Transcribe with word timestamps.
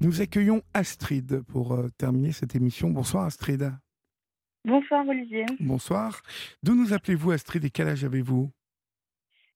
Nous 0.00 0.20
accueillons 0.20 0.62
Astrid 0.74 1.42
pour 1.44 1.72
euh, 1.72 1.88
terminer 1.98 2.32
cette 2.32 2.54
émission. 2.54 2.90
Bonsoir 2.90 3.24
Astrid. 3.24 3.72
Bonsoir 4.64 5.06
Olivier. 5.08 5.46
Bonsoir. 5.60 6.20
D'où 6.62 6.74
nous 6.74 6.92
appelez-vous 6.92 7.30
Astrid 7.30 7.64
et 7.64 7.70
quel 7.70 7.88
âge 7.88 8.04
avez-vous? 8.04 8.50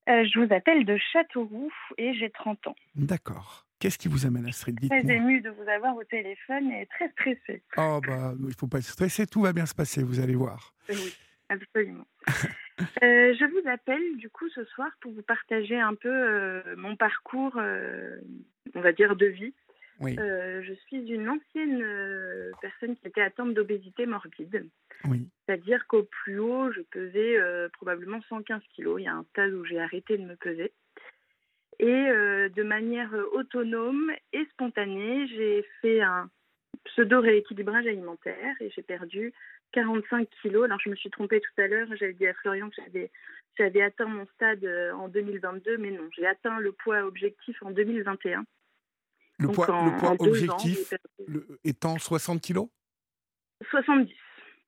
Euh, 0.08 0.24
je 0.24 0.40
vous 0.40 0.52
appelle 0.52 0.84
de 0.86 0.96
Châteauroux 1.12 1.70
et 1.98 2.14
j'ai 2.14 2.30
30 2.30 2.68
ans. 2.68 2.76
D'accord. 2.94 3.66
Qu'est-ce 3.80 3.98
qui 3.98 4.08
vous 4.08 4.24
amène 4.26 4.46
Astrid? 4.46 4.78
Très 4.88 5.14
émue 5.14 5.40
de 5.40 5.50
vous 5.50 5.68
avoir 5.68 5.96
au 5.96 6.04
téléphone 6.04 6.70
et 6.72 6.86
très 6.86 7.10
stressée. 7.10 7.62
Oh 7.76 8.00
bah, 8.06 8.34
il 8.46 8.54
faut 8.54 8.66
pas 8.66 8.78
être 8.78 8.84
stressé, 8.84 9.26
tout 9.26 9.42
va 9.42 9.52
bien 9.52 9.66
se 9.66 9.74
passer, 9.74 10.02
vous 10.02 10.20
allez 10.20 10.34
voir. 10.34 10.74
Euh, 10.90 10.94
Oui, 10.94 11.14
absolument. 11.48 12.06
Euh, 13.02 13.34
je 13.38 13.44
vous 13.44 13.68
appelle 13.68 14.16
du 14.16 14.30
coup 14.30 14.48
ce 14.48 14.64
soir 14.64 14.88
pour 15.02 15.12
vous 15.12 15.22
partager 15.22 15.78
un 15.78 15.94
peu 15.94 16.08
euh, 16.08 16.62
mon 16.78 16.96
parcours, 16.96 17.52
on 18.74 18.80
va 18.80 18.92
dire, 18.92 19.16
de 19.16 19.26
vie. 19.26 19.52
Oui, 20.00 20.16
Euh, 20.18 20.62
je 20.62 20.72
suis 20.72 20.96
une 21.10 21.28
ancienne 21.28 21.82
euh, 21.82 22.50
personne 22.62 22.96
qui 22.96 23.06
était 23.06 23.20
atteinte 23.20 23.52
d'obésité 23.52 24.06
morbide. 24.06 24.66
oui. 25.04 25.28
C'est-à-dire 25.46 25.86
qu'au 25.88 26.04
plus 26.04 26.38
haut, 26.38 26.72
je 26.72 26.80
pesais 26.80 27.38
euh, 27.38 27.68
probablement 27.68 28.22
115 28.22 28.62
kilos. 28.74 29.00
Il 29.00 29.04
y 29.04 29.08
a 29.08 29.14
un 29.14 29.24
stade 29.24 29.52
où 29.52 29.64
j'ai 29.64 29.80
arrêté 29.80 30.16
de 30.16 30.24
me 30.24 30.36
peser. 30.36 30.72
Et 31.78 31.86
de 31.86 32.62
manière 32.62 33.10
autonome 33.32 34.12
et 34.34 34.44
spontanée, 34.52 35.26
j'ai 35.28 35.64
fait 35.80 36.02
un 36.02 36.28
pseudo-rééquilibrage 36.84 37.86
alimentaire 37.86 38.54
et 38.60 38.68
j'ai 38.68 38.82
perdu 38.82 39.32
45 39.72 40.28
kilos. 40.42 40.64
Alors, 40.66 40.78
je 40.84 40.90
me 40.90 40.94
suis 40.94 41.08
trompée 41.08 41.40
tout 41.40 41.58
à 41.58 41.68
l'heure. 41.68 41.88
J'avais 41.96 42.12
dit 42.12 42.26
à 42.26 42.34
Florian 42.34 42.68
que 42.68 42.76
j'avais, 42.76 43.10
j'avais 43.56 43.80
atteint 43.80 44.04
mon 44.04 44.26
stade 44.34 44.62
en 44.94 45.08
2022, 45.08 45.78
mais 45.78 45.90
non, 45.90 46.06
j'ai 46.14 46.26
atteint 46.26 46.60
le 46.60 46.72
poids 46.72 47.02
objectif 47.06 47.62
en 47.62 47.70
2021. 47.70 48.44
Le 49.40 49.46
Donc, 49.46 49.56
poids, 49.56 49.70
en- 49.72 49.86
le 49.90 49.96
poids 49.98 50.10
en 50.10 50.14
deux 50.16 50.30
ans, 50.50 50.54
objectif 50.54 50.92
le- 51.26 51.58
étant 51.64 51.98
60 51.98 52.40
kilos? 52.40 52.68
70. 53.70 54.14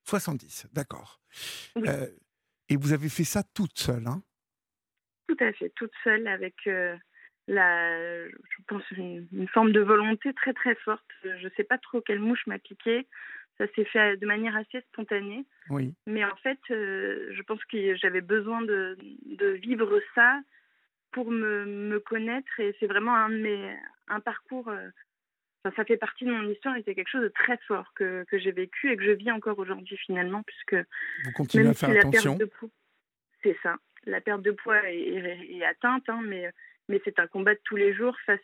70, 0.05 0.67
d'accord. 0.73 1.21
Oui. 1.77 1.89
Euh, 1.89 2.07
et 2.69 2.77
vous 2.77 2.93
avez 2.93 3.09
fait 3.09 3.25
ça 3.25 3.43
toute 3.55 3.79
seule, 3.79 4.07
hein? 4.07 4.23
Tout 5.29 5.37
à 5.41 5.53
fait, 5.53 5.71
toute 5.77 5.93
seule 6.05 6.27
avec 6.27 6.55
euh, 6.67 6.97
la, 7.47 8.27
je 8.29 8.63
pense 8.67 8.83
une, 8.93 9.29
une 9.33 9.49
forme 9.49 9.73
de 9.73 9.81
volonté 9.81 10.33
très 10.35 10.53
très 10.53 10.75
forte. 10.77 11.05
Je 11.23 11.45
ne 11.47 11.51
sais 11.57 11.65
pas 11.65 11.79
trop 11.79 12.01
quelle 12.01 12.19
mouche 12.19 12.47
m'a 12.47 12.59
piqué. 12.59 13.07
Ça 13.59 13.67
s'est 13.75 13.85
fait 13.85 14.17
de 14.17 14.27
manière 14.27 14.57
assez 14.57 14.81
spontanée, 14.93 15.45
Oui. 15.69 15.95
mais 16.07 16.25
en 16.25 16.35
fait, 16.37 16.59
euh, 16.71 17.29
je 17.33 17.43
pense 17.43 17.63
que 17.67 17.95
j'avais 17.97 18.23
besoin 18.23 18.63
de, 18.63 18.97
de 19.27 19.49
vivre 19.49 20.01
ça 20.15 20.41
pour 21.13 21.31
me, 21.31 21.65
me 21.65 22.01
connaître 22.01 22.59
et 22.59 22.75
c'est 22.81 22.87
vraiment 22.87 23.15
un 23.15 23.31
de 23.31 23.37
mes 23.39 23.77
un 24.09 24.21
parcours. 24.21 24.69
euh, 24.69 24.89
enfin, 25.65 25.75
ça 25.77 25.85
fait 25.85 25.97
partie 25.97 26.25
de 26.25 26.33
mon 26.33 26.49
histoire 26.51 26.77
et 26.77 26.83
c'est 26.85 26.95
quelque 26.95 27.11
chose 27.11 27.23
de 27.23 27.29
très 27.29 27.59
fort 27.69 27.93
que, 27.95 28.25
que 28.25 28.39
j'ai 28.39 28.53
vécu 28.53 28.91
et 28.91 28.97
que 28.97 29.05
je 29.05 29.13
vis 29.13 29.31
encore 29.31 29.59
aujourd'hui 29.59 29.97
finalement, 29.99 30.43
puisque 30.43 30.75
Vous 31.25 31.33
continuez 31.33 31.65
même 31.65 31.71
à 31.73 31.75
faire 31.75 31.91
si 31.93 31.99
attention. 31.99 32.37
perte 32.39 32.41
de 32.51 32.57
poids, 32.57 32.69
c'est 33.43 33.57
ça. 33.63 33.77
La 34.07 34.21
perte 34.21 34.43
de 34.43 34.51
poids 34.51 34.83
est, 34.91 34.99
est- 34.99 35.57
est 35.59 35.65
atteinte, 35.65 36.09
hein, 36.09 36.21
mais, 36.25 36.51
mais 36.89 37.01
c'est 37.05 37.19
un 37.21 37.27
combat 37.29 37.55
de 37.55 37.61
tous 37.65 37.77
les 37.77 37.95
jours 37.95 38.17
face, 38.27 38.41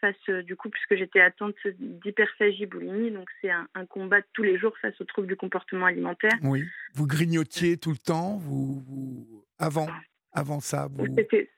face 0.00 0.30
du 0.44 0.56
coup, 0.56 0.70
puisque 0.70 0.96
j'étais 0.96 1.20
atteinte 1.20 1.56
d'hyperphagie 1.66 2.66
boulimie, 2.66 3.10
donc 3.10 3.28
c'est 3.40 3.50
un, 3.50 3.68
un 3.74 3.84
combat 3.86 4.20
de 4.20 4.26
tous 4.32 4.42
les 4.42 4.58
jours 4.58 4.76
face 4.78 4.98
aux 5.00 5.04
troubles 5.04 5.28
du 5.28 5.36
comportement 5.36 5.86
alimentaire. 5.86 6.32
Oui. 6.42 6.64
Vous 6.94 7.06
grignotiez 7.06 7.76
tout 7.76 7.90
le 7.90 7.98
temps 7.98 8.36
vous, 8.38 8.80
vous- 8.86 9.44
avant, 9.58 9.88
avant 10.32 10.60
ça, 10.60 10.88
vous... 10.90 11.06
C'était, 11.14 11.50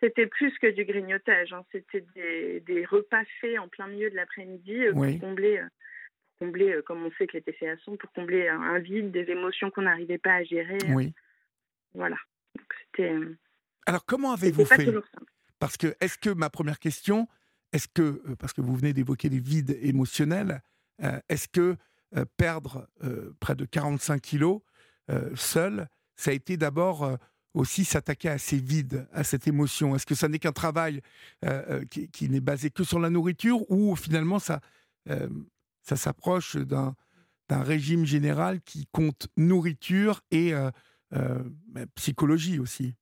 c'était 0.00 0.26
plus 0.26 0.56
que 0.58 0.68
du 0.68 0.84
grignotage, 0.84 1.52
hein. 1.52 1.64
c'était 1.72 2.04
des, 2.14 2.60
des 2.60 2.84
repas 2.84 3.24
faits 3.40 3.58
en 3.58 3.68
plein 3.68 3.88
milieu 3.88 4.10
de 4.10 4.16
l'après-midi 4.16 4.86
euh, 4.86 4.92
Oui. 4.94 5.18
pour 5.18 5.28
combler, 5.28 5.58
euh, 5.58 5.68
pour 6.38 6.46
combler 6.46 6.72
euh, 6.72 6.82
comme 6.82 7.04
on 7.04 7.10
sait 7.18 7.26
que 7.26 7.38
à 7.38 7.76
son, 7.84 7.96
pour 7.96 8.12
combler 8.12 8.48
un, 8.48 8.60
un 8.60 8.78
vide, 8.78 9.10
des 9.10 9.30
émotions 9.30 9.70
qu'on 9.70 9.82
n'arrivait 9.82 10.18
pas 10.18 10.34
à 10.34 10.44
gérer. 10.44 10.78
euh, 10.84 10.94
Oui. 10.94 11.12
Voilà. 11.94 12.16
C'était, 12.92 13.12
euh, 13.12 13.36
Alors 13.86 14.04
comment 14.04 14.32
avez-vous 14.32 14.64
fait. 14.64 14.86
Parce 15.58 15.76
que, 15.76 15.88
est-ce 16.00 16.18
que 16.18 16.30
ma 16.30 16.50
première 16.50 16.78
question, 16.78 17.26
est-ce 17.72 17.88
que, 17.88 18.02
euh, 18.02 18.36
parce 18.38 18.52
que 18.52 18.60
vous 18.60 18.76
venez 18.76 18.92
d'évoquer 18.92 19.28
des 19.28 19.40
vides 19.40 19.76
émotionnels, 19.82 20.62
euh, 21.02 21.18
est-ce 21.28 21.48
que 21.48 21.76
euh, 22.16 22.24
perdre 22.36 22.88
euh, 23.02 23.34
près 23.40 23.56
de 23.56 23.64
45 23.64 24.20
kilos 24.22 24.60
euh, 25.10 25.34
seul, 25.34 25.88
ça 26.16 26.30
a 26.30 26.34
été 26.34 26.56
d'abord 26.56 27.04
euh, 27.04 27.16
aussi 27.54 27.84
s'attaquer 27.84 28.28
à 28.28 28.38
ces 28.38 28.58
vides, 28.58 29.06
à 29.12 29.24
cette 29.24 29.46
émotion 29.46 29.94
Est-ce 29.94 30.06
que 30.06 30.14
ça 30.14 30.28
n'est 30.28 30.38
qu'un 30.38 30.52
travail 30.52 31.00
euh, 31.44 31.62
euh, 31.70 31.84
qui, 31.90 32.10
qui 32.10 32.28
n'est 32.28 32.40
basé 32.40 32.70
que 32.70 32.84
sur 32.84 33.00
la 33.00 33.10
nourriture 33.10 33.70
ou 33.70 33.96
finalement 33.96 34.38
ça, 34.38 34.60
euh, 35.10 35.28
ça 35.82 35.96
s'approche 35.96 36.56
d'un 36.56 36.94
d'un 37.48 37.62
régime 37.62 38.04
général 38.04 38.60
qui 38.60 38.86
compte 38.92 39.28
nourriture 39.38 40.20
et 40.30 40.52
euh, 40.52 40.70
bah, 41.68 41.86
psychologie 41.94 42.58
aussi? 42.58 42.94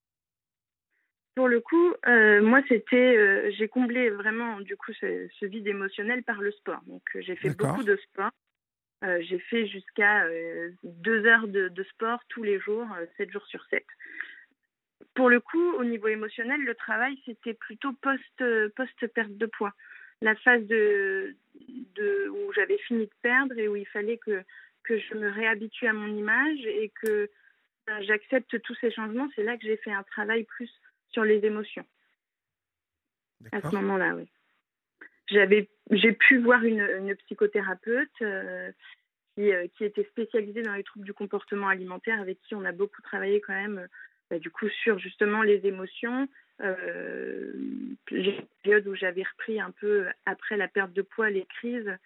Pour 1.34 1.48
le 1.48 1.60
coup, 1.60 1.94
euh, 2.06 2.40
moi, 2.42 2.62
c'était, 2.68 3.16
euh, 3.16 3.50
j'ai 3.58 3.68
comblé 3.68 4.08
vraiment 4.08 4.60
du 4.60 4.76
coup 4.76 4.92
ce, 5.00 5.28
ce 5.38 5.46
vide 5.46 5.66
émotionnel 5.66 6.22
par 6.22 6.40
le 6.40 6.50
sport. 6.52 6.80
Donc, 6.86 7.02
euh, 7.14 7.20
j'ai 7.22 7.36
fait 7.36 7.48
D'accord. 7.48 7.72
beaucoup 7.72 7.82
de 7.82 7.96
sport. 7.96 8.30
J'ai 9.20 9.38
fait 9.38 9.68
jusqu'à 9.68 10.24
deux 10.82 11.26
heures 11.26 11.46
de, 11.46 11.68
de 11.68 11.82
sport 11.84 12.18
tous 12.28 12.42
les 12.42 12.58
jours, 12.58 12.88
sept 13.16 13.30
jours 13.30 13.46
sur 13.46 13.64
sept. 13.66 13.84
Pour 15.14 15.28
le 15.28 15.40
coup, 15.40 15.72
au 15.74 15.84
niveau 15.84 16.08
émotionnel, 16.08 16.60
le 16.62 16.74
travail, 16.74 17.18
c'était 17.24 17.54
plutôt 17.54 17.92
post, 17.92 18.22
euh, 18.40 18.68
post-perte 18.76 19.36
de 19.36 19.46
poids. 19.46 19.74
La 20.22 20.34
phase 20.36 20.64
de, 20.66 21.34
de, 21.94 22.28
où 22.28 22.52
j'avais 22.54 22.78
fini 22.78 23.06
de 23.06 23.14
perdre 23.22 23.58
et 23.58 23.68
où 23.68 23.76
il 23.76 23.86
fallait 23.86 24.18
que, 24.18 24.42
que 24.84 24.98
je 24.98 25.14
me 25.14 25.30
réhabitue 25.30 25.86
à 25.86 25.92
mon 25.92 26.08
image 26.16 26.64
et 26.64 26.90
que 27.02 27.30
ben, 27.86 28.02
j'accepte 28.02 28.60
tous 28.62 28.74
ces 28.80 28.90
changements, 28.90 29.28
c'est 29.36 29.42
là 29.42 29.56
que 29.56 29.66
j'ai 29.66 29.76
fait 29.76 29.92
un 29.92 30.02
travail 30.04 30.44
plus 30.44 30.70
sur 31.10 31.24
les 31.24 31.44
émotions 31.44 31.84
à 33.52 33.60
ce 33.60 33.74
moment-là, 33.76 34.14
oui. 34.14 34.28
J'avais, 35.28 35.68
j'ai 35.90 36.12
pu 36.12 36.38
voir 36.38 36.62
une, 36.64 36.80
une 36.98 37.14
psychothérapeute 37.16 38.08
euh, 38.22 38.70
qui, 39.34 39.52
euh, 39.52 39.66
qui 39.76 39.84
était 39.84 40.04
spécialisée 40.04 40.62
dans 40.62 40.74
les 40.74 40.84
troubles 40.84 41.04
du 41.04 41.12
comportement 41.12 41.68
alimentaire, 41.68 42.20
avec 42.20 42.40
qui 42.42 42.54
on 42.54 42.64
a 42.64 42.72
beaucoup 42.72 43.02
travaillé 43.02 43.40
quand 43.40 43.54
même, 43.54 43.88
bah, 44.30 44.38
du 44.38 44.50
coup, 44.50 44.68
sur 44.68 44.98
justement 44.98 45.42
les 45.42 45.66
émotions. 45.66 46.28
Euh, 46.62 47.52
j'ai 48.10 48.36
une 48.36 48.46
période 48.62 48.86
où 48.88 48.94
j'avais 48.94 49.22
repris 49.22 49.60
un 49.60 49.70
peu 49.72 50.06
après 50.24 50.56
la 50.56 50.68
perte 50.68 50.92
de 50.92 51.02
poids 51.02 51.30
les 51.30 51.44
crises, 51.44 51.96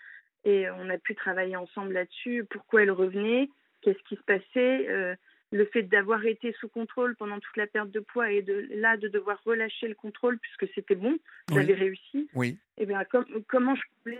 et 0.45 0.69
on 0.71 0.89
a 0.91 0.99
pu 0.99 1.15
travailler 1.15 1.57
ensemble 1.57 1.93
là-dessus. 1.93 2.45
Pourquoi 2.51 2.83
elles 2.83 2.91
revenaient 2.91 3.49
Qu'est-ce 3.83 4.03
qui 4.09 4.17
se 4.17 4.23
passait? 4.23 4.89
Euh, 4.89 5.15
le 5.53 5.65
fait 5.67 5.83
d'avoir 5.83 6.25
été 6.27 6.53
sous 6.61 6.69
contrôle 6.69 7.17
pendant 7.17 7.41
toute 7.41 7.57
la 7.57 7.67
perte 7.67 7.91
de 7.91 7.99
poids 8.01 8.31
et 8.31 8.41
de 8.41 8.69
là 8.71 8.97
de 8.97 9.09
devoir 9.09 9.43
relâcher 9.45 9.89
le 9.89 9.97
contrôle 9.97 10.39
puisque 10.39 10.73
c'était 10.75 10.95
bon, 10.95 11.19
Oui. 11.51 11.57
j'avais 11.57 11.75
réussi. 11.75 12.29
Oui. 12.35 12.57
Et 12.79 12.87
bien 12.87 13.03
com- 13.05 13.27
comment 13.49 13.75
je 13.75 13.83
pouvais, 14.05 14.19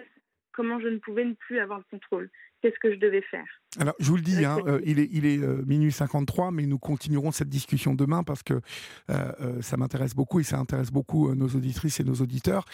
comment 0.61 0.79
je 0.79 0.89
ne 0.89 0.99
pouvais 0.99 1.25
ne 1.25 1.33
plus 1.33 1.59
avoir 1.59 1.79
le 1.79 1.85
contrôle 1.91 2.31
Qu'est-ce 2.61 2.79
que 2.79 2.93
je 2.93 2.99
devais 2.99 3.23
faire? 3.23 3.47
Alors, 3.79 3.95
je 3.99 4.11
vous 4.11 4.17
le 4.17 4.23
dis, 4.23 4.45
hein, 4.45 4.59
euh, 4.67 4.79
il 4.85 4.99
est, 4.99 5.09
il 5.11 5.25
est 5.25 5.39
euh, 5.39 5.65
minuit 5.67 5.91
53, 5.91 6.51
mais 6.51 6.67
nous 6.67 6.79
continuerons 6.79 7.33
cette 7.33 7.49
discussion 7.49 7.95
demain 7.95 8.23
parce 8.23 8.43
que 8.43 8.53
euh, 8.53 8.61
euh, 9.09 9.63
ça 9.63 9.79
m'intéresse 9.79 10.15
beaucoup 10.15 10.41
et 10.41 10.43
ça 10.43 10.59
intéresse 10.59 10.91
beaucoup 10.91 11.35
nos 11.35 11.49
auditrices 11.49 11.99
et 12.01 12.05
nos 12.05 12.17
auditeurs. 12.17 12.67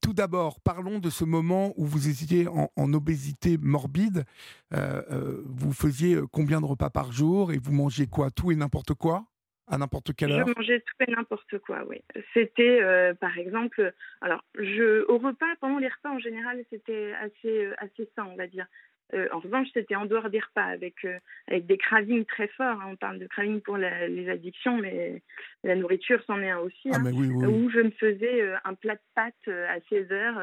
Tout 0.00 0.12
d'abord, 0.12 0.60
parlons 0.60 0.98
de 0.98 1.10
ce 1.10 1.24
moment 1.24 1.72
où 1.76 1.84
vous 1.84 2.08
étiez 2.08 2.48
en, 2.48 2.70
en 2.74 2.92
obésité 2.92 3.56
morbide. 3.58 4.24
Vous 4.72 5.72
faisiez 5.72 6.18
combien 6.32 6.60
de 6.60 6.66
repas 6.66 6.90
par 6.90 7.12
jour 7.12 7.52
et 7.52 7.58
vous 7.58 7.72
mangiez 7.72 8.08
quoi? 8.08 8.30
Tout 8.30 8.50
et 8.50 8.56
n'importe 8.56 8.94
quoi? 8.94 9.26
À 9.70 9.78
n'importe 9.78 10.14
quelle 10.14 10.32
heure 10.32 10.46
Je 10.48 10.52
mangeais 10.56 10.80
tout 10.80 11.04
et 11.06 11.10
n'importe 11.10 11.58
quoi, 11.58 11.84
oui. 11.88 11.98
C'était, 12.34 12.80
euh, 12.82 13.14
par 13.14 13.36
exemple, 13.38 13.92
alors, 14.20 14.42
je, 14.58 15.04
au 15.08 15.18
repas, 15.18 15.46
pendant 15.60 15.78
les 15.78 15.88
repas 15.88 16.10
en 16.10 16.18
général, 16.18 16.62
c'était 16.70 17.12
assez, 17.20 17.66
euh, 17.66 17.74
assez 17.78 18.08
sain, 18.16 18.26
on 18.32 18.36
va 18.36 18.46
dire. 18.46 18.66
Euh, 19.14 19.26
en 19.32 19.38
revanche, 19.40 19.68
c'était 19.72 19.94
en 19.96 20.04
dehors 20.06 20.28
des 20.30 20.40
repas, 20.40 20.64
avec, 20.64 21.06
avec 21.46 21.66
des 21.66 21.78
cravings 21.78 22.24
très 22.26 22.48
forts. 22.48 22.80
hein. 22.82 22.88
On 22.90 22.96
parle 22.96 23.18
de 23.18 23.26
cravings 23.26 23.60
pour 23.62 23.76
la- 23.78 24.06
les 24.08 24.28
addictions, 24.28 24.76
mais 24.78 25.22
la 25.64 25.76
nourriture, 25.76 26.22
c'en 26.26 26.40
est 26.42 26.50
un 26.50 26.58
aussi. 26.58 26.88
Ah, 26.92 26.96
hein. 26.96 27.02
mais 27.04 27.12
oui, 27.12 27.28
oui. 27.28 27.46
oui. 27.46 27.64
où 27.64 27.70
je 27.70 27.80
me 27.80 27.90
faisais 27.90 28.52
un 28.64 28.74
plat 28.74 28.94
de 28.96 29.00
pâtes 29.14 29.48
à 29.48 29.80
16 29.88 30.12
heures, 30.12 30.38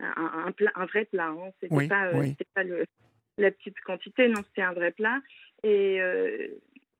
un, 0.00 0.44
un 0.46 0.52
plat, 0.52 0.70
un 0.76 0.86
vrai 0.86 1.04
plat. 1.06 1.26
Hein. 1.28 1.50
C'était 1.60 1.74
Oui, 1.74 1.88
pas, 1.88 2.12
oui. 2.14 2.28
c'était 2.30 2.50
pas 2.54 2.62
le, 2.62 2.84
la 3.36 3.50
petite 3.50 3.80
quantité, 3.80 4.28
non, 4.28 4.42
c'était 4.48 4.62
un 4.62 4.72
vrai 4.72 4.92
plat. 4.92 5.20
Et, 5.64 6.00
euh, 6.00 6.46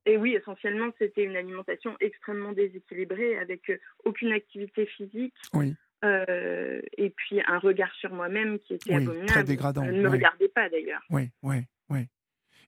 et 0.08 0.16
oui, 0.16 0.34
essentiellement, 0.34 0.90
c'était 0.98 1.24
une 1.24 1.36
alimentation 1.36 1.94
extrêmement 2.00 2.52
déséquilibrée, 2.52 3.38
avec 3.38 3.68
euh, 3.68 3.78
aucune 4.04 4.32
activité 4.32 4.86
physique. 4.86 5.34
Oui. 5.52 5.74
euh, 6.04 6.80
et 6.96 7.10
puis 7.10 7.40
un 7.46 7.58
regard 7.58 7.92
sur 7.96 8.10
moi-même 8.12 8.58
qui 8.60 8.74
était 8.74 8.90
Oui, 8.94 9.02
abominable. 9.02 9.26
très 9.26 9.44
dégradant, 9.44 9.84
Je 9.84 9.90
ne 9.90 10.00
me 10.00 10.08
oui. 10.08 10.16
regardais 10.16 10.48
pas 10.48 10.68
d'ailleurs. 10.70 11.02
Oui, 11.10 11.30
oui, 11.42 11.56
oui. 11.90 12.06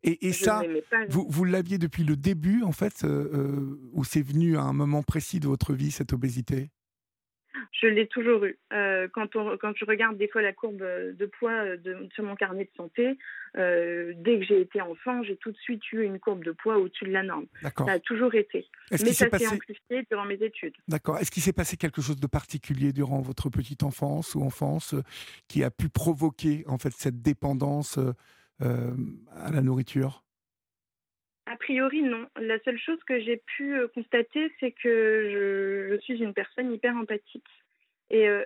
Et, 0.03 0.33
ça, 0.33 0.63
pas. 0.91 1.07
Vous, 1.09 1.27
vous 1.29 1.45
l'aviez 1.45 1.77
depuis 1.77 2.05
le 2.05 2.17
début, 2.17 2.63
en 2.63 2.73
fait, 2.73 3.05
euh, 3.05 3.31
euh, 3.35 3.81
ou 3.93 4.03
c'est 4.05 4.23
venu 4.23 4.57
à 4.57 4.63
un 4.63 4.73
moment 4.73 5.03
précis 5.03 5.41
de 5.41 5.47
votre 5.47 5.75
vie, 5.75 5.91
cette 5.91 6.13
obésité? 6.15 6.71
Je 7.72 7.87
l'ai 7.87 8.06
toujours 8.06 8.44
eu. 8.44 8.58
Euh, 8.72 9.08
quand, 9.12 9.37
on, 9.37 9.56
quand 9.56 9.72
je 9.76 9.84
regarde 9.84 10.17
des 10.17 10.28
fois 10.28 10.43
la 10.43 10.52
courbe 10.52 10.78
de 10.78 11.26
poids 11.26 11.76
de, 11.76 12.08
sur 12.14 12.25
mon 12.25 12.34
carnet 12.34 12.64
de 12.64 12.70
santé, 12.76 13.19
euh, 13.56 14.12
dès 14.17 14.38
que 14.38 14.44
j'ai 14.44 14.61
été 14.61 14.81
enfant, 14.81 15.22
j'ai 15.22 15.37
tout 15.37 15.52
de 15.52 15.56
suite 15.56 15.82
eu 15.93 16.02
une 16.02 16.19
courbe 16.19 16.44
de 16.44 16.52
poids 16.52 16.78
au-dessus 16.78 17.05
de 17.05 17.12
la 17.12 17.22
norme. 17.22 17.46
Ça 17.62 17.93
a 17.93 17.99
toujours 18.00 18.34
été. 18.34 18.67
Mais 18.90 18.99
ça 18.99 19.28
s'est 19.31 19.46
amplifié 19.46 20.05
durant 20.11 20.25
mes 20.25 20.43
études. 20.43 20.75
D'accord. 20.88 21.19
Est-ce 21.19 21.31
qu'il 21.31 21.43
s'est 21.43 21.52
passé 21.52 21.76
quelque 21.76 22.02
chose 22.02 22.19
de 22.19 22.26
particulier 22.26 22.93
durant 22.93 23.20
votre 23.20 23.49
petite 23.50 23.82
enfance 23.82 24.34
ou 24.34 24.43
enfance 24.43 24.94
euh, 24.94 25.02
qui 25.49 25.62
a 25.62 25.70
pu 25.70 25.88
provoquer 25.88 26.64
en 26.67 26.78
fait 26.78 26.93
cette 26.93 27.22
dépendance 27.22 27.99
à 28.61 29.50
la 29.50 29.62
nourriture? 29.62 30.22
Priori, 31.61 32.03
non. 32.03 32.27
La 32.41 32.59
seule 32.61 32.79
chose 32.79 32.99
que 33.07 33.21
j'ai 33.21 33.37
pu 33.37 33.75
euh, 33.75 33.89
constater, 33.89 34.51
c'est 34.59 34.73
que 34.73 35.89
je, 35.91 35.99
suis 36.01 36.23
une 36.23 36.35
personne 36.35 36.73
hyper 36.73 36.97
empathique. 36.97 37.47
Et, 38.11 38.29
euh, 38.29 38.43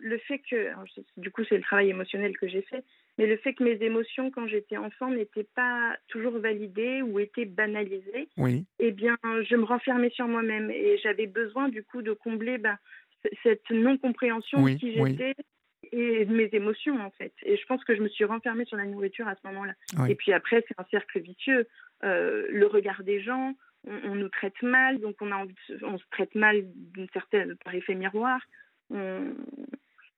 le 0.00 0.18
fait 0.18 0.38
que, 0.50 0.68
du 1.16 1.30
coup, 1.30 1.44
c'est 1.48 1.56
le 1.56 1.62
travail 1.62 1.88
émotionnel 1.88 2.36
que 2.36 2.46
j'ai 2.46 2.60
fait, 2.62 2.84
mais 3.16 3.26
le 3.26 3.38
fait 3.38 3.54
que 3.54 3.64
mes 3.64 3.82
émotions, 3.82 4.30
quand 4.30 4.46
j'étais 4.46 4.76
enfant, 4.76 5.10
n'étaient 5.10 5.48
pas 5.54 5.96
toujours 6.08 6.38
validées 6.38 7.00
ou 7.00 7.18
étaient 7.18 7.46
banalisées, 7.46 8.28
oui. 8.36 8.66
eh 8.78 8.90
bien, 8.90 9.16
je 9.24 9.56
me 9.56 9.64
renfermais 9.64 10.10
sur 10.10 10.28
moi-même. 10.28 10.70
Et 10.70 10.98
j'avais 10.98 11.26
besoin, 11.26 11.70
du 11.70 11.82
coup, 11.82 12.02
de 12.02 12.12
combler 12.12 12.58
ben, 12.58 12.76
cette 13.42 13.70
non-compréhension 13.70 14.62
de 14.62 14.74
qui 14.74 14.92
j'étais 14.92 15.34
et 15.92 16.24
de 16.24 16.34
mes 16.34 16.48
émotions 16.52 16.98
en 17.00 17.10
fait. 17.10 17.32
Et 17.42 17.56
je 17.56 17.66
pense 17.66 17.84
que 17.84 17.94
je 17.94 18.02
me 18.02 18.08
suis 18.08 18.24
renfermée 18.24 18.64
sur 18.64 18.76
la 18.76 18.86
nourriture 18.86 19.28
à 19.28 19.34
ce 19.34 19.46
moment-là. 19.48 19.74
Et 20.08 20.14
puis 20.14 20.32
après, 20.32 20.64
c'est 20.66 20.78
un 20.78 20.86
cercle 20.90 21.20
vicieux. 21.20 21.68
Euh, 22.04 22.46
le 22.50 22.66
regard 22.66 23.02
des 23.04 23.22
gens, 23.22 23.54
on, 23.86 24.14
nous 24.14 24.28
traite 24.28 24.60
mal, 24.62 25.00
donc 25.00 25.16
on, 25.20 25.30
a 25.30 25.44
on 25.82 25.98
se 25.98 26.04
traite 26.10 26.34
mal 26.34 26.64
d'une 26.74 27.08
certaine 27.12 27.56
par 27.64 27.74
effet 27.74 27.94
miroir. 27.94 28.40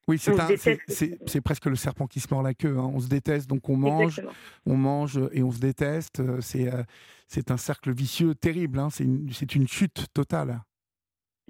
oui, 0.07 0.17
c'est 0.17 1.41
presque 1.41 1.65
le 1.65 1.75
serpent 1.75 2.07
qui 2.07 2.19
se 2.19 2.33
mord 2.33 2.41
la 2.41 2.53
queue. 2.53 2.77
Hein. 2.77 2.91
On 2.93 2.99
se 2.99 3.09
déteste, 3.09 3.49
donc 3.49 3.67
on 3.69 3.75
mange, 3.75 4.21
on 4.65 4.77
mange 4.77 5.19
et 5.33 5.43
on 5.43 5.51
se 5.51 5.59
déteste. 5.59 6.21
C'est 6.41 6.73
euh, 6.73 6.83
c'est 7.27 7.51
un 7.51 7.57
cercle 7.57 7.91
vicieux 7.91 8.35
terrible. 8.35 8.79
Hein. 8.79 8.89
C'est 8.89 9.03
une, 9.03 9.29
une, 9.55 9.67
chute 9.67 10.05
totale. 10.13 10.61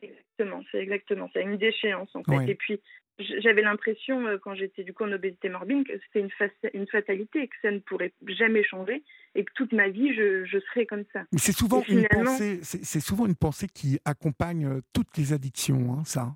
Exactement, 0.01 0.63
c'est 0.71 0.80
exactement. 0.80 1.30
C'est 1.33 1.44
une 1.44 1.57
déchéance 1.57 2.16
en 2.16 2.24
fait. 2.24 2.50
Et 2.50 2.56
puis 2.56 2.81
j'avais 3.19 3.62
l'impression, 3.62 4.25
euh, 4.27 4.38
quand 4.38 4.56
j'étais 4.56 4.83
du 4.83 4.94
coup 4.94 5.03
en 5.03 5.12
obésité 5.12 5.50
morbide, 5.50 5.88
que 5.88 5.94
c'était 6.06 6.19
une, 6.19 6.29
une, 6.73 6.88
fatalité, 6.88 7.47
que 7.47 7.56
ça 7.62 7.71
ne 7.71 7.79
pourrait 7.79 8.13
jamais 8.27 8.63
changer 8.63 9.03
et 9.35 9.45
que 9.45 9.51
toute 9.56 9.71
ma 9.71 9.89
vie, 9.89 10.13
je, 10.13 10.45
je 10.45 10.59
serais 10.59 10.85
comme 10.85 11.06
ça. 11.13 11.23
Mais 11.31 11.39
c'est 11.39 11.53
souvent, 11.53 11.81
une 11.88 12.07
pensée, 12.07 12.62
souvent 13.00 13.25
une 13.25 13.35
pensée 13.35 13.67
qui 13.67 14.00
accompagne 14.06 14.65
euh, 14.65 14.81
toutes 14.94 15.17
les 15.17 15.33
addictions, 15.33 15.94
hein, 15.94 16.03
ça. 16.06 16.35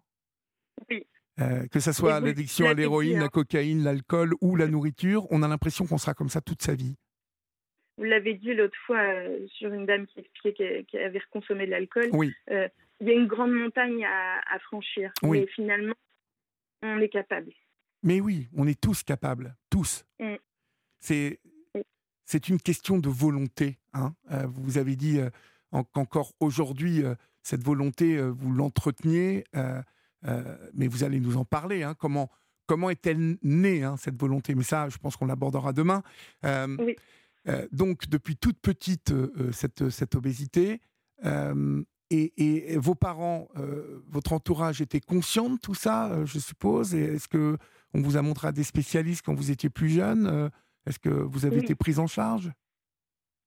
Oui. 0.89 1.05
Euh, 1.41 1.65
que 1.67 1.79
ce 1.79 1.91
soit 1.91 2.19
l'addiction 2.19 2.67
à 2.67 2.73
l'héroïne, 2.73 3.19
la 3.19 3.25
hein. 3.25 3.29
cocaïne, 3.29 3.83
l'alcool 3.83 4.33
ou 4.41 4.55
la 4.55 4.67
nourriture, 4.67 5.25
on 5.31 5.41
a 5.43 5.47
l'impression 5.47 5.85
qu'on 5.85 5.97
sera 5.97 6.13
comme 6.13 6.29
ça 6.29 6.41
toute 6.41 6.61
sa 6.61 6.75
vie. 6.75 6.95
Vous 7.97 8.03
l'avez 8.05 8.33
dit 8.33 8.53
l'autre 8.53 8.77
fois 8.85 9.01
sur 9.47 9.73
une 9.73 9.85
dame 9.85 10.05
qui 10.07 10.19
expliquait 10.19 10.85
qu'elle 10.89 11.03
avait 11.03 11.21
consommé 11.31 11.65
de 11.65 11.71
l'alcool. 11.71 12.09
Oui. 12.13 12.33
il 12.49 13.07
y 13.07 13.09
a 13.09 13.13
une 13.13 13.27
grande 13.27 13.51
montagne 13.51 14.05
à, 14.05 14.39
à 14.53 14.59
franchir. 14.59 15.11
Oui. 15.21 15.41
Mais 15.41 15.47
finalement, 15.47 15.95
on 16.81 16.99
est 16.99 17.09
capable. 17.09 17.51
Mais 18.03 18.21
oui, 18.21 18.47
on 18.55 18.67
est 18.67 18.79
tous 18.79 19.03
capables, 19.03 19.55
tous. 19.69 20.05
Mm. 20.19 20.35
C'est 20.99 21.39
c'est 22.29 22.47
une 22.47 22.59
question 22.59 22.99
de 22.99 23.09
volonté. 23.09 23.79
Hein. 23.93 24.13
Euh, 24.29 24.45
vous 24.45 24.77
avez 24.77 24.95
dit 24.95 25.19
euh, 25.19 25.31
qu'encore 25.93 26.31
aujourd'hui, 26.39 27.03
euh, 27.03 27.15
cette 27.41 27.63
volonté, 27.63 28.21
vous 28.21 28.51
l'entreteniez, 28.51 29.45
mais 30.73 30.87
vous 30.87 31.03
allez 31.03 31.19
nous 31.19 31.37
en 31.37 31.45
parler. 31.45 31.81
Hein. 31.81 31.95
Comment, 31.97 32.29
comment 32.67 32.91
est-elle 32.91 33.37
née, 33.41 33.83
hein, 33.83 33.97
cette 33.97 34.19
volonté? 34.19 34.53
Mais 34.53 34.61
ça, 34.61 34.89
je 34.89 34.97
pense 34.99 35.15
qu'on 35.15 35.25
l'abordera 35.25 35.73
demain. 35.73 36.03
donc, 37.71 38.07
depuis 38.09 38.37
toute 38.37 38.59
petite, 38.59 39.11
cette, 39.51 39.89
cette 39.89 40.13
obésité, 40.13 40.81
et, 42.11 42.77
vos 42.77 42.95
parents, 42.95 43.50
euh, 43.57 44.01
votre 44.09 44.33
entourage 44.33 44.81
était 44.81 45.00
conscient 45.00 45.50
de 45.50 45.59
tout 45.59 45.75
ça, 45.75 46.11
euh, 46.11 46.25
je 46.25 46.39
suppose? 46.39 46.95
Est-ce 46.95 47.27
que 47.27 47.57
on 47.94 48.01
vous 48.01 48.17
a 48.17 48.21
montré 48.21 48.47
à 48.47 48.51
des 48.51 48.63
spécialistes 48.63 49.25
quand 49.25 49.33
vous 49.33 49.51
étiez 49.51 49.69
plus 49.69 49.89
jeune 49.89 50.27
euh, 50.27 50.50
Est-ce 50.88 51.00
que 51.00 51.09
vous 51.09 51.45
avez 51.45 51.57
été 51.57 51.75
prise 51.75 52.00
en 52.00 52.07
charge? 52.07 52.51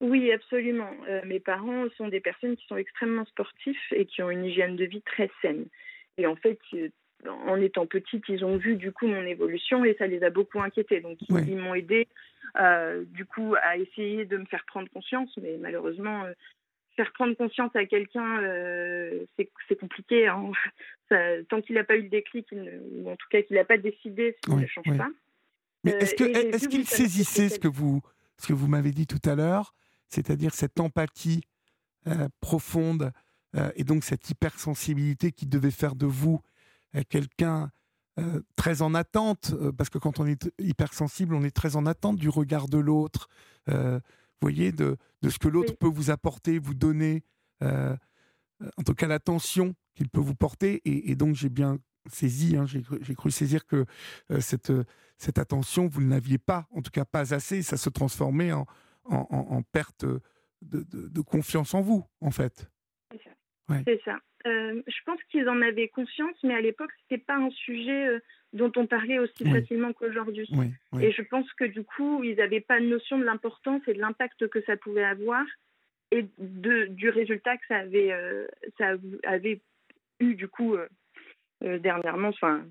Oui, 0.01 0.33
absolument. 0.33 0.91
mes 1.25 1.39
parents 1.39 1.85
sont 1.97 2.09
des 2.09 2.19
personnes 2.19 2.57
qui 2.57 2.67
sont 2.67 2.77
extrêmement 2.77 3.25
sportifs 3.27 3.93
et 3.93 4.05
qui 4.05 4.21
ont 4.21 4.31
une 4.31 4.45
hygiène 4.45 4.75
de 4.75 4.85
vie 4.85 5.03
très 5.03 5.31
saine. 5.41 5.67
Et 6.19 6.27
en 6.27 6.35
fait, 6.35 6.59
en 7.25 7.61
étant 7.61 7.87
petite, 7.87 8.25
ils 8.29 8.45
ont 8.45 8.57
vu 8.57 8.75
du 8.75 8.91
coup 8.91 9.07
mon 9.07 9.23
évolution 9.23 9.85
et 9.85 9.95
ça 10.01 10.09
les 10.09 10.25
a 10.25 10.31
beaucoup 10.31 10.61
inquiétés. 10.61 11.01
Donc 11.01 11.19
ils, 11.29 11.57
m'ont 11.57 11.75
aidé 11.75 12.09
du 13.13 13.25
coup 13.27 13.55
à 13.63 13.77
essayer 13.77 14.25
de 14.25 14.39
me 14.39 14.45
faire 14.47 14.65
prendre 14.67 14.89
conscience, 14.91 15.31
mais 15.41 15.57
malheureusement 15.61 16.25
faire 16.97 17.13
prendre 17.13 17.35
conscience 17.35 17.75
à 17.75 17.85
quelqu'un, 17.87 18.43
euh, 18.43 19.25
c'est 19.37 19.79
compliqué. 19.79 20.27
Hein. 20.27 20.51
tant 21.49 21.61
qu'il 21.61 21.75
n'a 21.75 21.85
pas 21.85 21.97
eu 21.97 22.03
le 22.03 22.09
déclic, 22.09 22.47
ou 22.53 23.11
en 23.11 23.17
tout 23.17 23.29
cas 23.31 23.43
qu'il 23.43 23.57
n'a 23.57 23.65
pas 23.65 23.79
décidé, 23.79 24.37
ça 24.47 24.55
ne 24.55 24.67
change 24.67 24.97
pas. 24.97 25.09
Mais 25.85 25.93
est-ce 25.93 26.15
euh, 26.23 26.69
qu'il 26.69 26.81
est 26.81 26.85
saisissait 26.85 27.49
ce 27.49 27.59
que 27.59 27.69
vous, 27.69 28.01
ce 28.39 28.47
que 28.47 28.53
vous 28.53 28.69
m'avez 28.69 28.93
dit 28.93 29.07
tout 29.07 29.21
à 29.29 29.35
l'heure, 29.35 29.75
c'est-à-dire 30.09 30.55
cette 30.55 30.81
empathie 30.81 31.43
euh, 32.07 32.29
profonde 32.41 33.13
et 33.77 33.85
donc 33.85 34.03
cette 34.03 34.31
hypersensibilité 34.31 35.31
qui 35.31 35.45
devait 35.45 35.71
faire 35.71 35.95
de 35.95 36.07
vous 36.07 36.41
quelqu'un 37.11 37.71
très 38.57 38.81
en 38.81 38.95
attente, 38.95 39.55
parce 39.77 39.91
que 39.91 39.99
quand 39.99 40.21
on 40.21 40.27
est 40.27 40.51
hypersensible, 40.59 41.35
on 41.35 41.45
est 41.45 41.55
très 41.55 41.77
en 41.77 41.85
attente 41.85 42.17
du 42.17 42.31
regard 42.31 42.67
de 42.67 42.79
l'autre 42.79 43.29
voyez, 44.43 44.73
de, 44.73 44.97
de 45.23 45.29
ce 45.31 45.39
que 45.39 45.49
l'autre 45.49 45.77
peut 45.77 45.89
vous 45.89 46.11
apporter, 46.11 46.59
vous 46.59 46.75
donner, 46.75 47.25
euh, 47.63 47.97
en 48.77 48.83
tout 48.83 48.95
cas 48.95 49.07
l'attention 49.07 49.75
qu'il 49.95 50.09
peut 50.09 50.21
vous 50.21 50.35
porter. 50.35 50.81
Et, 50.85 51.15
donc 51.15 51.35
j'ai 51.35 51.49
bien 51.49 51.79
saisi, 52.11 52.57
hein, 52.57 52.67
j'ai 52.67 53.15
cru 53.15 53.31
saisir 53.31 53.67
que 53.67 53.85
euh, 54.31 54.41
cette, 54.41 54.73
cette 55.17 55.39
attention, 55.39 55.87
vous 55.87 56.01
ne 56.01 56.11
l'aviez 56.11 56.39
pas, 56.39 56.67
en 56.71 56.83
tout 56.83 56.91
cas 56.91 57.05
pas 57.05 57.35
assez, 57.35 57.63
ça 57.63 57.77
se 57.77 57.89
transformait 57.89 58.53
en, 58.53 58.67
en, 59.05 59.63
perte 59.63 60.05
de, 60.05 60.83
de, 60.83 61.21
confiance 61.21 61.75
en 61.75 61.81
vous, 61.81 62.05
en 62.21 62.31
fait. 62.31 62.69
C'est 63.69 64.01
ça. 64.05 64.19
Euh, 64.47 64.83
je 64.87 64.97
pense 65.07 65.21
qu'ils 65.31 65.49
en 65.49 65.63
avaient 65.63 65.89
conscience, 65.89 66.37
mais 66.43 66.55
à 66.55 66.61
l'époque, 66.61 66.91
ce 66.97 67.15
n'était 67.15 67.25
pas 67.25 67.37
un 67.37 67.51
sujet 67.51 68.07
euh, 68.07 68.19
dont 68.53 68.73
on 68.77 68.87
parlait 68.87 69.19
aussi 69.19 69.45
facilement 69.49 69.93
qu'aujourd'hui. 69.93 70.49
Et 71.01 71.13
je 71.13 71.23
pense 71.23 71.51
que 71.55 71.65
du 71.65 71.85
coup, 71.85 72.25
ils 72.25 72.37
n'avaient 72.37 72.61
pas 72.61 72.81
de 72.81 72.87
notion 72.87 73.19
de 73.19 73.25
l'importance 73.25 73.83
et 73.87 73.95
de 73.95 74.01
l'impact 74.01 74.49
que 74.49 74.61
ça 74.63 74.77
pouvait 74.77 75.05
avoir 75.05 75.45
et 76.11 76.27
de, 76.39 76.87
du 76.87 77.09
résultat 77.09 77.57
que 77.57 77.67
ça 77.69 77.77
avait, 77.77 78.13
euh, 78.13 78.47
ça 78.79 78.95
avait 79.25 79.61
eu 80.21 80.35
du 80.35 80.49
coup 80.49 80.77
dernièrement, 81.61 82.29
enfin 82.29 82.65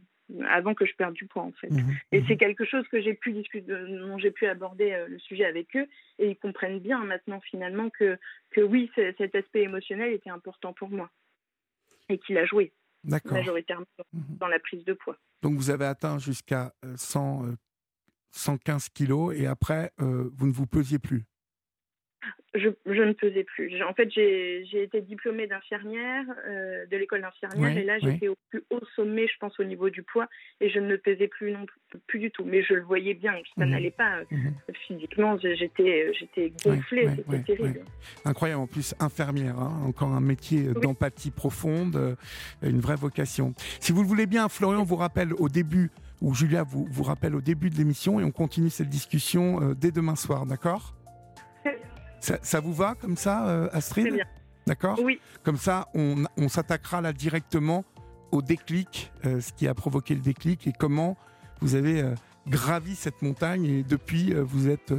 avant 0.48 0.74
que 0.74 0.86
je 0.86 0.96
perde 0.96 1.14
du 1.14 1.26
poids 1.26 1.44
en 1.44 1.52
fait. 1.54 1.70
Mmh 1.70 1.80
et 2.12 2.22
mmh 2.22 2.26
c'est 2.28 2.38
quelque 2.38 2.66
chose 2.66 2.88
que 2.90 3.02
j'ai 3.02 3.14
pu 3.14 3.32
discuter, 3.32 3.72
dont 3.72 4.18
j'ai 4.18 4.32
pu 4.32 4.46
aborder 4.46 5.06
le 5.08 5.20
sujet 5.20 5.46
avec 5.46 5.76
eux 5.76 5.88
et 6.20 6.30
ils 6.30 6.38
comprennent 6.38 6.80
bien 6.80 7.04
maintenant 7.04 7.42
finalement 7.42 7.90
que, 7.90 8.18
que 8.52 8.62
oui, 8.62 8.92
cet 8.96 9.36
aspect 9.36 9.64
émotionnel 9.64 10.14
était 10.14 10.30
important 10.30 10.74
pour 10.74 10.90
moi 10.90 11.10
et 12.12 12.20
qu'il 12.20 12.38
a 12.38 12.46
joué 12.46 12.74
majoritairement 13.04 13.86
mhm. 14.14 14.38
dans 14.38 14.48
la 14.48 14.60
prise 14.60 14.84
de 14.86 14.94
poids. 14.94 15.18
Donc 15.42 15.56
vous 15.56 15.70
avez 15.70 15.86
atteint 15.86 16.20
jusqu'à 16.20 16.74
100, 16.96 17.46
euh, 17.46 17.56
115 18.32 18.86
euh, 18.86 18.88
kilos 18.94 19.36
et 19.36 19.48
après, 19.48 19.92
euh, 20.00 20.30
vous 20.34 20.48
ne 20.48 20.52
vous 20.52 20.68
pesiez 20.68 21.00
plus? 21.00 21.26
Je, 22.54 22.68
ne 22.68 23.14
pesais 23.14 23.44
plus. 23.44 23.82
En 23.84 23.94
fait, 23.94 24.10
j'ai 24.12 24.84
été 24.84 25.02
diplômée 25.02 25.48
d'infirmière, 25.48 26.26
euh, 26.48 26.86
de 26.86 26.98
l'école 26.98 27.22
d'infirmière, 27.22 27.78
et 27.78 27.84
là, 27.84 27.98
j'étais 28.00 28.28
au 28.28 28.36
plus 28.50 28.64
haut 28.70 28.86
sommet, 28.96 29.28
je 29.28 29.38
pense, 29.40 29.58
au 29.60 29.64
niveau 29.64 29.90
du 29.90 30.04
poids, 30.04 30.28
et 30.60 30.70
je 30.70 30.80
ne 30.80 30.98
pesais 30.98 31.28
plus 31.28 31.52
non 31.52 31.66
plus, 32.08 32.20
du 32.20 32.30
tout. 32.32 32.44
Mais 32.44 32.62
je 32.64 32.74
le 32.74 32.82
voyais 32.82 33.14
bien, 33.14 33.34
ça 33.58 33.66
mhm. 33.66 33.72
n'allait 33.72 33.92
pas. 33.92 34.22
Mhm. 34.30 34.54
Physiquement, 34.88 35.38
j'étais 35.40 36.14
gonflée, 36.64 37.10
c'était 37.16 37.56
terrible. 37.56 37.86
Incroyable, 38.26 38.62
en 38.62 38.68
plus, 38.68 38.94
infirmière, 39.00 39.58
hein, 39.58 39.82
encore 39.86 40.10
un 40.10 40.22
métier 40.22 40.74
d'empathie 40.82 41.32
profonde, 41.32 41.96
euh, 41.96 42.16
une 42.64 42.82
vraie 42.82 42.96
vocation. 42.96 43.54
Si 43.80 43.94
vous 43.94 44.02
le 44.02 44.08
voulez 44.08 44.26
bien, 44.26 44.50
Florian 44.50 44.84
vous 44.84 44.98
rappelle 44.98 45.34
au 45.34 45.48
début, 45.48 45.90
ou 46.22 46.36
Julia 46.36 46.64
vous, 46.64 46.86
vous 46.92 47.04
rappelle 47.04 47.34
au 47.34 47.42
début 47.42 47.70
de 47.70 47.78
l'émission, 47.78 48.20
et 48.20 48.24
on 48.26 48.32
continue 48.32 48.70
cette 48.70 48.90
discussion 48.90 49.62
euh, 49.62 49.74
dès 49.74 49.92
demain 49.92 50.16
soir, 50.16 50.46
d'accord? 50.46 50.94
Ça, 52.22 52.60
vous 52.60 52.74
va 52.74 52.96
comme 52.96 53.18
ça, 53.18 53.48
euh, 53.48 53.70
Astrid 53.72 54.22
D'accord 54.68 55.00
Oui. 55.04 55.20
Comme 55.44 55.58
ça, 55.58 55.88
on, 55.96 56.26
s'attaquera 56.48 57.02
là 57.02 57.14
directement 57.14 57.84
au 58.32 58.42
déclic, 58.42 59.12
euh, 59.26 59.42
ce 59.42 59.52
qui 59.52 59.68
a 59.68 59.74
provoqué 59.74 60.14
le 60.14 60.22
déclic 60.22 60.68
et 60.68 60.72
comment 60.78 61.18
vous 61.62 61.76
avez 61.76 62.02
euh, 62.02 62.14
gravi 62.48 62.96
cette 62.96 63.22
montagne 63.22 63.66
et 63.66 63.84
depuis, 63.84 64.34
vous 64.34 64.70
êtes 64.70 64.94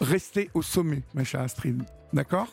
resté 0.00 0.50
au 0.54 0.62
sommet, 0.62 1.02
ma 1.14 1.24
chère 1.24 1.40
Astrid. 1.40 1.82
D'accord 2.12 2.48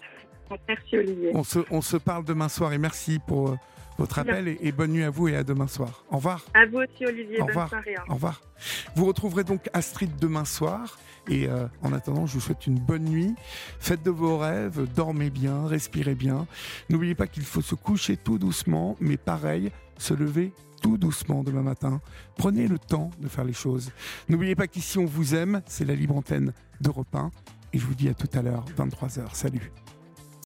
Merci 0.67 0.97
Olivier. 0.97 1.31
On 1.33 1.43
se, 1.43 1.59
on 1.69 1.81
se 1.81 1.97
parle 1.97 2.25
demain 2.25 2.49
soir 2.49 2.73
et 2.73 2.77
merci 2.77 3.19
pour 3.25 3.57
votre 4.01 4.17
appel 4.17 4.57
et, 4.59 4.71
bonne 4.71 4.91
nuit 4.91 5.03
à 5.03 5.11
vous 5.11 5.27
et 5.27 5.35
à 5.35 5.43
demain 5.43 5.67
soir. 5.67 6.03
Au 6.09 6.15
revoir. 6.15 6.43
À 6.55 6.65
vous 6.65 6.77
aussi, 6.77 7.05
Olivier. 7.05 7.39
Au 7.39 7.45
revoir. 7.45 7.71
Au 8.09 8.13
revoir. 8.15 8.41
Vous 8.95 9.05
retrouverez 9.05 9.43
donc 9.43 9.69
Astrid 9.73 10.11
demain 10.19 10.43
soir. 10.43 10.97
Et 11.29 11.47
euh, 11.47 11.67
en 11.83 11.93
attendant, 11.93 12.25
je 12.25 12.33
vous 12.33 12.39
souhaite 12.39 12.65
une 12.65 12.79
bonne 12.79 13.05
nuit. 13.05 13.35
Faites 13.79 14.01
de 14.01 14.09
vos 14.09 14.39
rêves, 14.39 14.87
dormez 14.95 15.29
bien, 15.29 15.67
respirez 15.67 16.15
bien. 16.15 16.47
N'oubliez 16.89 17.13
pas 17.13 17.27
qu'il 17.27 17.43
faut 17.43 17.61
se 17.61 17.75
coucher 17.75 18.17
tout 18.17 18.39
doucement, 18.39 18.97
mais 18.99 19.17
pareil, 19.17 19.71
se 19.99 20.15
lever 20.15 20.51
tout 20.81 20.97
doucement 20.97 21.43
demain 21.43 21.61
matin. 21.61 22.01
Prenez 22.37 22.67
le 22.67 22.79
temps 22.79 23.11
de 23.19 23.27
faire 23.27 23.43
les 23.43 23.53
choses. 23.53 23.91
N'oubliez 24.29 24.55
pas 24.55 24.65
qu'ici 24.65 24.97
on 24.97 25.05
vous 25.05 25.35
aime, 25.35 25.61
c'est 25.67 25.85
la 25.85 25.93
libre 25.93 26.15
antenne 26.17 26.53
d'Europe 26.79 27.13
1. 27.13 27.29
Et 27.73 27.77
je 27.77 27.85
vous 27.85 27.93
dis 27.93 28.09
à 28.09 28.15
tout 28.15 28.29
à 28.33 28.41
l'heure, 28.41 28.65
23h. 28.75 29.35
Salut. 29.35 29.71